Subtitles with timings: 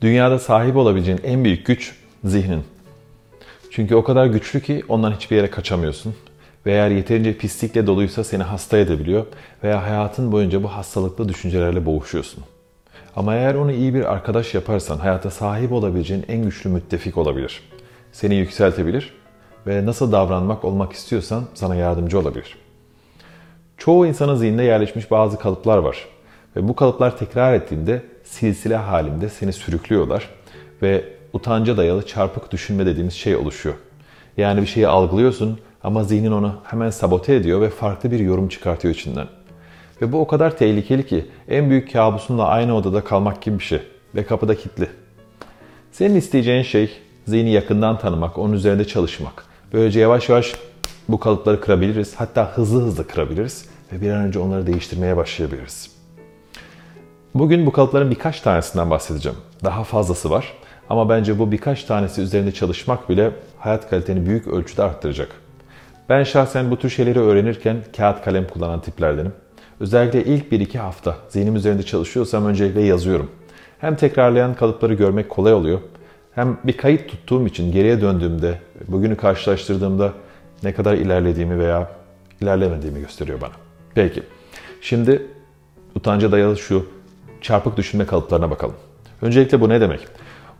[0.00, 1.94] Dünyada sahip olabileceğin en büyük güç
[2.24, 2.64] zihnin.
[3.70, 6.14] Çünkü o kadar güçlü ki ondan hiçbir yere kaçamıyorsun.
[6.66, 9.26] Ve eğer yeterince pislikle doluysa seni hasta edebiliyor
[9.64, 12.44] veya hayatın boyunca bu hastalıklı düşüncelerle boğuşuyorsun.
[13.16, 17.62] Ama eğer onu iyi bir arkadaş yaparsan hayata sahip olabileceğin en güçlü müttefik olabilir.
[18.12, 19.14] Seni yükseltebilir
[19.66, 22.56] ve nasıl davranmak olmak istiyorsan sana yardımcı olabilir.
[23.78, 26.08] Çoğu insanın zihninde yerleşmiş bazı kalıplar var.
[26.56, 30.28] Ve bu kalıplar tekrar ettiğinde silsile halinde seni sürüklüyorlar
[30.82, 33.74] ve utanca dayalı çarpık düşünme dediğimiz şey oluşuyor.
[34.36, 38.94] Yani bir şeyi algılıyorsun ama zihnin onu hemen sabote ediyor ve farklı bir yorum çıkartıyor
[38.94, 39.26] içinden.
[40.02, 43.82] Ve bu o kadar tehlikeli ki en büyük kabusunla aynı odada kalmak gibi bir şey
[44.14, 44.88] ve kapıda kilitli.
[45.92, 46.90] Senin isteyeceğin şey
[47.26, 49.44] zihni yakından tanımak, onun üzerinde çalışmak.
[49.72, 50.54] Böylece yavaş yavaş
[51.08, 52.14] bu kalıpları kırabiliriz.
[52.16, 55.99] Hatta hızlı hızlı kırabiliriz ve bir an önce onları değiştirmeye başlayabiliriz.
[57.34, 59.38] Bugün bu kalıpların birkaç tanesinden bahsedeceğim.
[59.64, 60.54] Daha fazlası var.
[60.88, 65.28] Ama bence bu birkaç tanesi üzerinde çalışmak bile hayat kaliteni büyük ölçüde arttıracak.
[66.08, 69.32] Ben şahsen bu tür şeyleri öğrenirken kağıt kalem kullanan tiplerdenim.
[69.80, 73.30] Özellikle ilk 1-2 hafta zihnim üzerinde çalışıyorsam öncelikle yazıyorum.
[73.78, 75.80] Hem tekrarlayan kalıpları görmek kolay oluyor.
[76.34, 80.12] Hem bir kayıt tuttuğum için geriye döndüğümde, bugünü karşılaştırdığımda
[80.62, 81.90] ne kadar ilerlediğimi veya
[82.40, 83.52] ilerlemediğimi gösteriyor bana.
[83.94, 84.22] Peki,
[84.80, 85.26] şimdi
[85.94, 86.86] utanca dayalı şu
[87.40, 88.74] çarpık düşünme kalıplarına bakalım.
[89.22, 90.00] Öncelikle bu ne demek?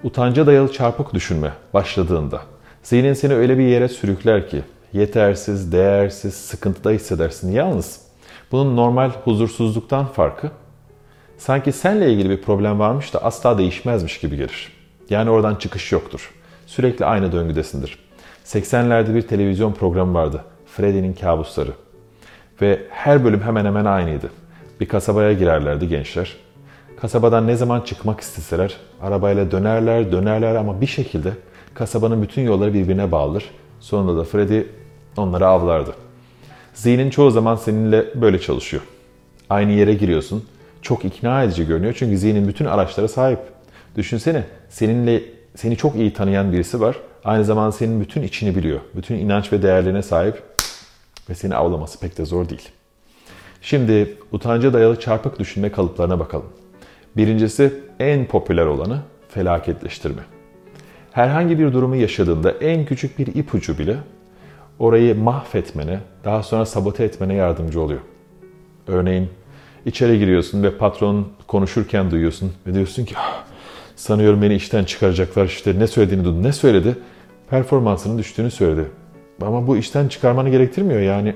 [0.05, 2.41] Utanca dayalı çarpık düşünme başladığında
[2.83, 7.53] zihnin seni öyle bir yere sürükler ki yetersiz, değersiz, sıkıntıda hissedersin.
[7.53, 8.01] Yalnız
[8.53, 10.51] bunun normal huzursuzluktan farkı
[11.39, 14.73] sanki senle ilgili bir problem varmış da asla değişmezmiş gibi gelir.
[15.11, 16.35] Yani oradan çıkış yoktur.
[16.67, 17.99] Sürekli aynı döngüdesindir.
[18.45, 20.45] 80'lerde bir televizyon programı vardı.
[20.67, 21.71] Freddy'nin kabusları.
[22.63, 24.31] Ve her bölüm hemen hemen aynıydı.
[24.81, 26.37] Bir kasabaya girerlerdi gençler.
[27.01, 31.33] Kasabadan ne zaman çıkmak isteseler arabayla dönerler dönerler ama bir şekilde
[31.75, 33.45] kasabanın bütün yolları birbirine bağlıdır.
[33.81, 34.61] Sonunda da Freddy
[35.17, 35.95] onları avlardı.
[36.75, 38.83] Zihnin çoğu zaman seninle böyle çalışıyor.
[39.51, 40.45] Aynı yere giriyorsun.
[40.83, 43.39] Çok ikna edici görünüyor çünkü zihnin bütün araçlara sahip.
[43.97, 45.23] Düşünsene seninle
[45.57, 46.97] seni çok iyi tanıyan birisi var.
[47.25, 48.81] Aynı zamanda senin bütün içini biliyor.
[48.95, 50.43] Bütün inanç ve değerlerine sahip
[51.31, 52.69] ve seni avlaması pek de zor değil.
[53.63, 56.60] Şimdi utanca dayalı çarpık düşünme kalıplarına bakalım.
[57.17, 60.23] Birincisi en popüler olanı felaketleştirme.
[61.13, 63.97] Herhangi bir durumu yaşadığında en küçük bir ipucu bile
[64.79, 68.01] orayı mahvetmene, daha sonra sabote etmene yardımcı oluyor.
[68.89, 69.29] Örneğin
[69.87, 73.45] içeri giriyorsun ve patron konuşurken duyuyorsun ve diyorsun ki "Ah,
[73.97, 76.43] sanıyorum beni işten çıkaracaklar işte ne söylediğini duydum.
[76.43, 76.97] Ne söyledi?
[77.51, 78.85] Performansının düştüğünü söyledi.
[79.43, 81.35] Ama bu işten çıkarmanı gerektirmiyor yani.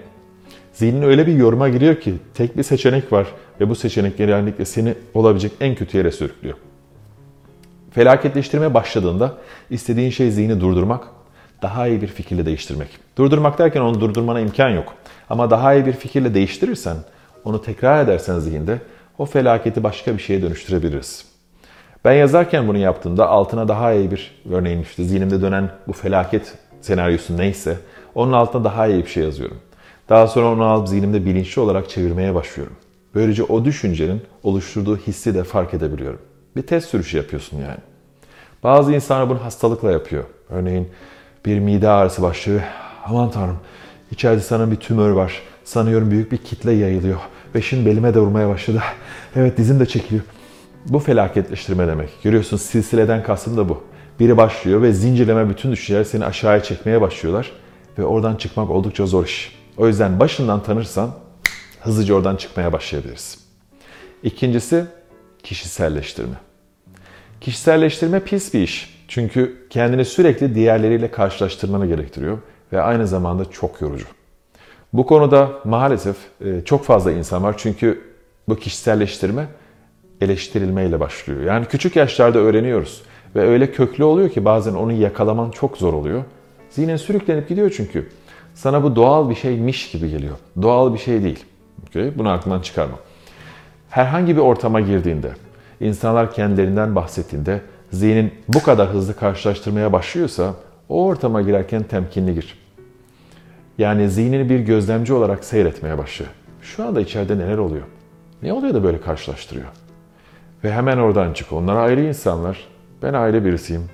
[0.72, 3.26] Zihnin öyle bir yoruma giriyor ki tek bir seçenek var
[3.60, 6.56] ve bu seçenek genellikle seni olabilecek en kötü yere sürüklüyor.
[7.90, 9.34] Felaketleştirmeye başladığında
[9.70, 11.04] istediğin şey zihni durdurmak,
[11.62, 12.88] daha iyi bir fikirle değiştirmek.
[13.18, 14.94] Durdurmak derken onu durdurmana imkan yok.
[15.30, 16.96] Ama daha iyi bir fikirle değiştirirsen,
[17.44, 18.78] onu tekrar edersen zihinde
[19.18, 21.24] o felaketi başka bir şeye dönüştürebiliriz.
[22.04, 27.36] Ben yazarken bunu yaptığımda altına daha iyi bir örneğin işte zihnimde dönen bu felaket senaryosu
[27.36, 27.78] neyse
[28.14, 29.56] onun altına daha iyi bir şey yazıyorum.
[30.08, 32.76] Daha sonra onu alıp zihnimde bilinçli olarak çevirmeye başlıyorum.
[33.14, 36.20] Böylece o düşüncenin oluşturduğu hissi de fark edebiliyorum.
[36.56, 37.78] Bir test sürüşü yapıyorsun yani.
[38.62, 40.24] Bazı insanlar bunu hastalıkla yapıyor.
[40.50, 40.88] Örneğin
[41.46, 42.60] bir mide ağrısı başlıyor.
[43.04, 43.58] Aman tanrım
[44.10, 45.42] içeride sana bir tümör var.
[45.64, 47.18] Sanıyorum büyük bir kitle yayılıyor.
[47.54, 48.82] Ve şimdi belime de vurmaya başladı.
[49.36, 50.24] Evet dizim de çekiliyor.
[50.86, 52.10] Bu felaketleştirme demek.
[52.22, 53.82] Görüyorsun silsileden kastım da bu.
[54.20, 57.52] Biri başlıyor ve zincirleme bütün düşünceler seni aşağıya çekmeye başlıyorlar.
[57.98, 59.63] Ve oradan çıkmak oldukça zor iş.
[59.76, 61.10] O yüzden başından tanırsan
[61.80, 63.38] hızlıca oradan çıkmaya başlayabiliriz.
[64.22, 64.84] İkincisi
[65.42, 66.36] kişiselleştirme.
[67.40, 69.04] Kişiselleştirme pis bir iş.
[69.08, 72.38] Çünkü kendini sürekli diğerleriyle karşılaştırmanı gerektiriyor
[72.72, 74.06] ve aynı zamanda çok yorucu.
[74.92, 78.00] Bu konuda maalesef e, çok fazla insan var çünkü
[78.48, 79.46] bu kişiselleştirme
[80.20, 81.40] eleştirilmeyle başlıyor.
[81.42, 83.02] Yani küçük yaşlarda öğreniyoruz
[83.36, 86.24] ve öyle köklü oluyor ki bazen onu yakalaman çok zor oluyor.
[86.70, 88.08] Zihnin sürüklenip gidiyor çünkü.
[88.54, 90.36] Sana bu doğal bir şeymiş gibi geliyor.
[90.62, 91.44] Doğal bir şey değil.
[91.88, 92.18] Okay?
[92.18, 92.96] Bunu aklından çıkarma.
[93.90, 95.32] Herhangi bir ortama girdiğinde,
[95.80, 97.60] insanlar kendilerinden bahsettiğinde
[97.90, 100.54] zihnin bu kadar hızlı karşılaştırmaya başlıyorsa
[100.88, 102.58] o ortama girerken temkinli gir.
[103.78, 106.24] Yani zihnini bir gözlemci olarak seyretmeye başla.
[106.62, 107.84] Şu anda içeride neler oluyor?
[108.42, 109.66] Ne oluyor da böyle karşılaştırıyor?
[110.64, 111.52] Ve hemen oradan çık.
[111.52, 112.68] Onlar ayrı insanlar.
[113.02, 113.84] Ben ayrı birisiyim.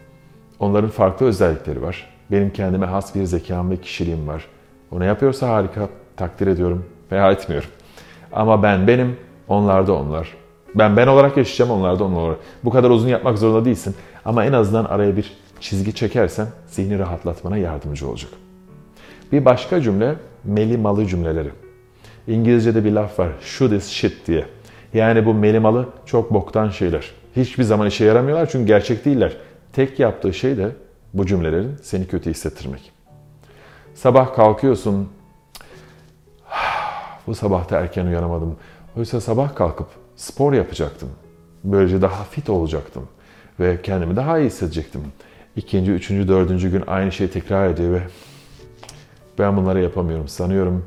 [0.59, 2.20] Onların farklı özellikleri var.
[2.31, 4.47] Benim kendime has bir zekam ve kişiliğim var.
[4.91, 7.69] O ne yapıyorsa harika, takdir ediyorum veya etmiyorum.
[8.33, 9.17] Ama ben benim,
[9.49, 10.37] onlar da onlar.
[10.75, 12.37] Ben ben olarak yaşayacağım onlar da onlar.
[12.65, 13.95] Bu kadar uzun yapmak zorunda değilsin.
[14.25, 18.31] Ama en azından araya bir çizgi çekersen zihni rahatlatmana yardımcı olacak.
[19.33, 21.51] Bir başka cümle melimalı cümleleri.
[22.29, 23.29] İngilizce'de bir laf var.
[23.41, 24.45] Should is shit diye.
[24.95, 27.11] Yani bu melimalı çok boktan şeyler.
[27.37, 29.37] Hiçbir zaman işe yaramıyorlar çünkü gerçek değiller.
[29.73, 30.71] Tek yaptığı şey de
[31.15, 32.93] bu cümlelerin seni kötü hissettirmek.
[33.95, 35.09] Sabah kalkıyorsun.
[37.27, 38.57] Bu sabah da erken uyanamadım.
[38.97, 39.87] Oysa sabah kalkıp
[40.17, 41.09] spor yapacaktım.
[41.65, 43.09] Böylece daha fit olacaktım.
[43.61, 45.03] Ve kendimi daha iyi hissedecektim.
[45.57, 48.03] İkinci, üçüncü, dördüncü gün aynı şeyi tekrar ediyor ve
[49.39, 50.29] ben bunları yapamıyorum.
[50.29, 50.85] Sanıyorum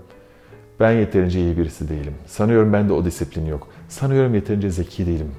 [0.80, 2.16] ben yeterince iyi birisi değilim.
[2.25, 3.68] Sanıyorum bende o disiplin yok.
[3.90, 5.31] Sanıyorum yeterince zeki değilim.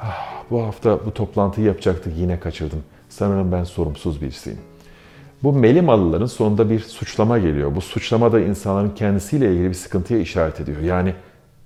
[0.00, 2.82] Ah, bu hafta bu toplantıyı yapacaktık yine kaçırdım.
[3.12, 4.58] Sanırım ben sorumsuz birisiyim.
[5.42, 7.74] Bu melimalıların sonunda bir suçlama geliyor.
[7.74, 10.80] Bu suçlama da insanların kendisiyle ilgili bir sıkıntıya işaret ediyor.
[10.80, 11.14] Yani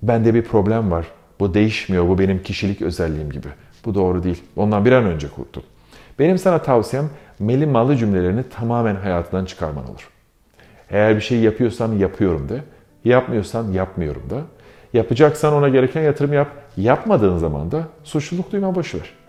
[0.03, 1.07] bende bir problem var.
[1.41, 2.09] Bu değişmiyor.
[2.09, 3.49] Bu benim kişilik özelliğim gibi.
[3.85, 4.43] Bu doğru değil.
[4.57, 5.63] Ondan bir an önce kurtul.
[6.19, 10.09] Benim sana tavsiyem melimalı cümlelerini tamamen hayatından çıkarman olur.
[10.91, 12.63] Eğer bir şey yapıyorsan yapıyorum de.
[13.05, 14.41] Yapmıyorsan yapmıyorum da.
[14.93, 16.49] Yapacaksan ona gereken yatırım yap.
[16.77, 19.26] Yapmadığın zaman da suçluluk duyma boşver.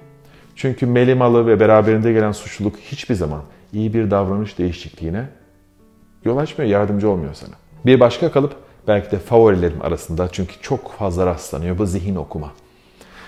[0.58, 3.42] Çünkü melimalı ve beraberinde gelen suçluluk hiçbir zaman
[3.74, 5.26] iyi bir davranış değişikliğine
[6.26, 7.54] yol açmıyor, yardımcı olmuyor sana.
[7.86, 8.56] Bir başka kalıp
[8.88, 12.52] belki de favorilerim arasında çünkü çok fazla rastlanıyor bu zihin okuma.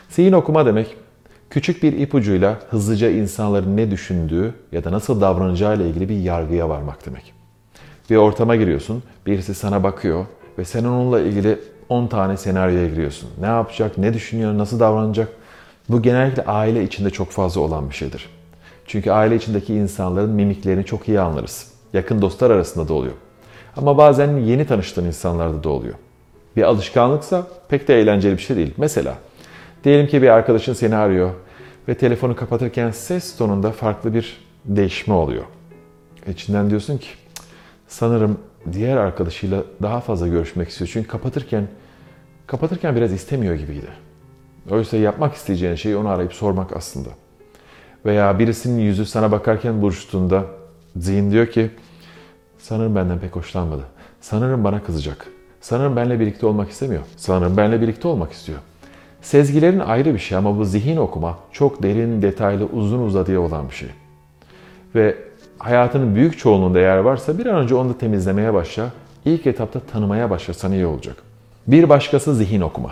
[0.09, 0.95] Zihin okuma demek
[1.49, 6.69] küçük bir ipucuyla hızlıca insanların ne düşündüğü ya da nasıl davranacağı ile ilgili bir yargıya
[6.69, 7.33] varmak demek.
[8.09, 10.25] Bir ortama giriyorsun, birisi sana bakıyor
[10.57, 11.59] ve sen onunla ilgili
[11.89, 13.29] 10 tane senaryoya giriyorsun.
[13.39, 15.38] Ne yapacak, ne düşünüyor, nasıl davranacak?
[15.89, 18.29] Bu genellikle aile içinde çok fazla olan bir şeydir.
[18.85, 21.71] Çünkü aile içindeki insanların mimiklerini çok iyi anlarız.
[21.93, 23.13] Yakın dostlar arasında da oluyor.
[23.77, 25.93] Ama bazen yeni tanıştığın insanlarda da oluyor.
[26.55, 28.73] Bir alışkanlıksa pek de eğlenceli bir şey değil.
[28.77, 29.15] Mesela
[29.83, 31.31] diyelim ki bir arkadaşın seni arıyor
[31.87, 35.43] ve telefonu kapatırken ses tonunda farklı bir değişme oluyor.
[36.27, 37.07] İçinden diyorsun ki
[37.87, 38.37] sanırım
[38.73, 40.89] diğer arkadaşıyla daha fazla görüşmek istiyor.
[40.93, 41.67] Çünkü kapatırken
[42.47, 44.08] kapatırken biraz istemiyor gibiydi.
[44.71, 47.09] Oysa yapmak isteyeceğin şeyi onu arayıp sormak aslında.
[48.05, 50.45] Veya birisinin yüzü sana bakarken buruştuğunda
[50.97, 51.71] zihin diyor ki
[52.57, 53.83] sanırım benden pek hoşlanmadı.
[54.21, 55.27] Sanırım bana kızacak.
[55.61, 57.01] Sanırım benimle birlikte olmak istemiyor.
[57.17, 58.59] Sanırım benimle birlikte olmak istiyor.
[59.21, 63.75] Sezgilerin ayrı bir şey ama bu zihin okuma çok derin, detaylı, uzun uzadıya olan bir
[63.75, 63.89] şey.
[64.95, 65.17] Ve
[65.59, 68.89] hayatının büyük çoğunluğunda eğer varsa bir an önce onu da temizlemeye başla.
[69.25, 71.15] İlk etapta tanımaya başlasan iyi olacak.
[71.67, 72.91] Bir başkası zihin okuma.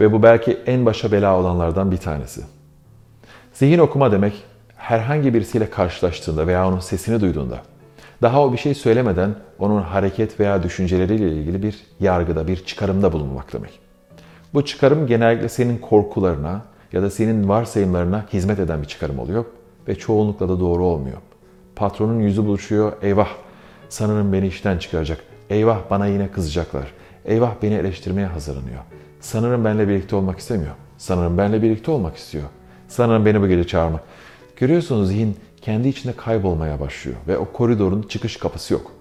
[0.00, 2.40] Ve bu belki en başa bela olanlardan bir tanesi.
[3.52, 4.44] Zihin okuma demek
[4.76, 7.58] herhangi birisiyle karşılaştığında veya onun sesini duyduğunda
[8.22, 13.52] daha o bir şey söylemeden onun hareket veya düşünceleriyle ilgili bir yargıda, bir çıkarımda bulunmak
[13.52, 13.78] demek.
[14.54, 16.62] Bu çıkarım genellikle senin korkularına
[16.92, 19.44] ya da senin varsayımlarına hizmet eden bir çıkarım oluyor
[19.88, 21.18] ve çoğunlukla da doğru olmuyor.
[21.76, 23.28] Patronun yüzü buluşuyor, eyvah
[23.88, 25.20] sanırım beni işten çıkaracak,
[25.50, 26.92] eyvah bana yine kızacaklar,
[27.24, 28.80] eyvah beni eleştirmeye hazırlanıyor.
[29.20, 32.44] Sanırım benimle birlikte olmak istemiyor, sanırım benimle birlikte olmak istiyor,
[32.88, 34.00] sanırım beni bu gece çağırma.
[34.56, 38.92] Görüyorsunuz zihin kendi içinde kaybolmaya başlıyor ve o koridorun çıkış kapısı yok.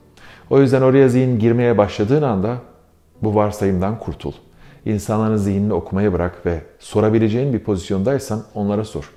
[0.50, 2.57] O yüzden oraya zihin girmeye başladığın anda
[3.21, 4.33] bu varsayımdan kurtul.
[4.86, 9.12] İnsanların zihnini okumayı bırak ve sorabileceğin bir pozisyondaysan onlara sor.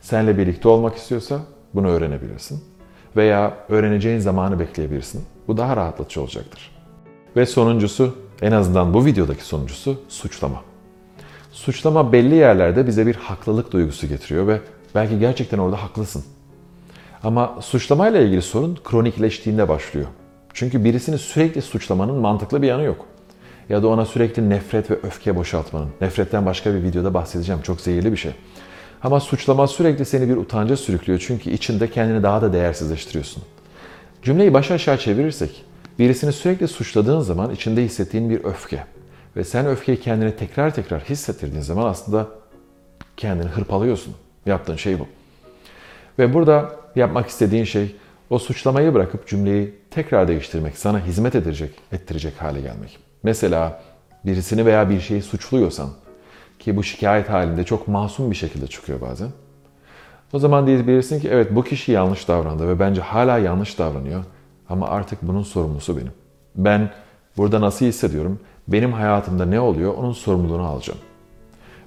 [0.00, 1.40] Seninle birlikte olmak istiyorsa
[1.74, 2.64] bunu öğrenebilirsin.
[3.16, 5.24] Veya öğreneceğin zamanı bekleyebilirsin.
[5.48, 6.76] Bu daha rahatlatıcı olacaktır.
[7.36, 10.62] Ve sonuncusu, en azından bu videodaki sonuncusu suçlama.
[11.52, 14.60] Suçlama belli yerlerde bize bir haklılık duygusu getiriyor ve
[14.94, 16.24] belki gerçekten orada haklısın.
[17.22, 20.06] Ama suçlamayla ilgili sorun kronikleştiğinde başlıyor.
[20.54, 23.06] Çünkü birisini sürekli suçlamanın mantıklı bir yanı yok.
[23.68, 25.88] Ya da ona sürekli nefret ve öfke boşaltmanın.
[26.00, 27.62] Nefretten başka bir videoda bahsedeceğim.
[27.62, 28.32] Çok zehirli bir şey.
[29.02, 31.24] Ama suçlama sürekli seni bir utanca sürüklüyor.
[31.26, 33.42] Çünkü içinde kendini daha da değersizleştiriyorsun.
[34.22, 35.64] Cümleyi baş aşağı çevirirsek,
[35.98, 38.84] birisini sürekli suçladığın zaman içinde hissettiğin bir öfke.
[39.36, 42.28] Ve sen öfkeyi kendine tekrar tekrar hissettirdiğin zaman aslında
[43.16, 44.14] kendini hırpalıyorsun.
[44.46, 45.06] Yaptığın şey bu.
[46.18, 47.96] Ve burada yapmak istediğin şey
[48.30, 52.98] o suçlamayı bırakıp cümleyi tekrar değiştirmek, sana hizmet edecek, ettirecek hale gelmek.
[53.22, 53.82] Mesela
[54.26, 55.90] birisini veya bir şeyi suçluyorsan
[56.58, 59.28] ki bu şikayet halinde çok masum bir şekilde çıkıyor bazen.
[60.32, 64.24] O zaman diyebilirsin ki evet bu kişi yanlış davrandı ve bence hala yanlış davranıyor
[64.68, 66.12] ama artık bunun sorumlusu benim.
[66.56, 66.90] Ben
[67.36, 68.40] burada nasıl hissediyorum?
[68.68, 69.94] Benim hayatımda ne oluyor?
[69.94, 70.98] Onun sorumluluğunu alacağım.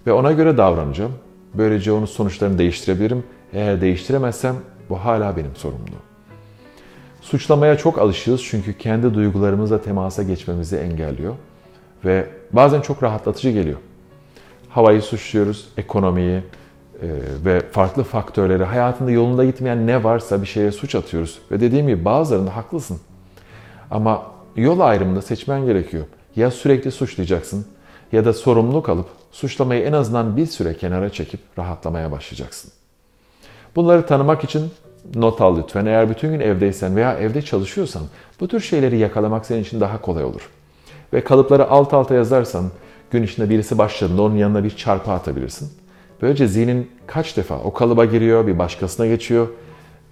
[0.07, 1.11] Ve ona göre davranacağım.
[1.53, 3.23] Böylece onun sonuçlarını değiştirebilirim.
[3.53, 4.55] Eğer değiştiremezsem
[4.89, 6.01] bu hala benim sorumluluğum.
[7.21, 11.35] Suçlamaya çok alışığız çünkü kendi duygularımızla temasa geçmemizi engelliyor
[12.05, 13.77] ve bazen çok rahatlatıcı geliyor.
[14.69, 16.41] havayı suçluyoruz, ekonomiyi
[17.45, 21.39] ve farklı faktörleri, hayatında yolunda gitmeyen ne varsa bir şeye suç atıyoruz.
[21.51, 22.99] Ve dediğim gibi bazılarında haklısın.
[23.91, 24.23] Ama
[24.55, 26.05] yol ayrımında seçmen gerekiyor.
[26.35, 27.65] Ya sürekli suçlayacaksın
[28.11, 32.71] ya da sorumluluk alıp suçlamayı en azından bir süre kenara çekip rahatlamaya başlayacaksın.
[33.75, 34.71] Bunları tanımak için
[35.15, 35.85] not al lütfen.
[35.85, 38.01] Eğer bütün gün evdeysen veya evde çalışıyorsan
[38.39, 40.49] bu tür şeyleri yakalamak senin için daha kolay olur.
[41.13, 42.71] Ve kalıpları alt alta yazarsan
[43.11, 45.80] gün içinde birisi başladığında onun yanına bir çarpı atabilirsin.
[46.21, 49.47] Böylece zihnin kaç defa o kalıba giriyor, bir başkasına geçiyor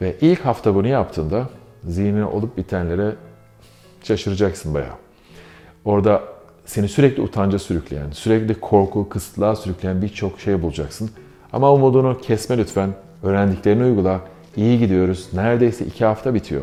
[0.02, 1.50] ve ilk hafta bunu yaptığında
[1.84, 3.16] zihnine olup bitenlere
[4.04, 4.96] şaşıracaksın bayağı.
[5.86, 6.24] Orada
[6.66, 11.10] seni sürekli utanca sürükleyen, sürekli korku, kısıtlığa sürükleyen birçok şey bulacaksın.
[11.54, 12.94] Ama umudunu kesme lütfen.
[13.24, 14.22] Öğrendiklerini uygula.
[14.58, 15.28] İyi gidiyoruz.
[15.34, 16.62] Neredeyse iki hafta bitiyor.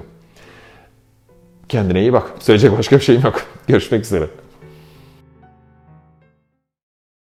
[1.68, 2.30] Kendine iyi bak.
[2.38, 3.42] Söyleyecek başka bir şeyim yok.
[3.66, 4.26] Görüşmek üzere.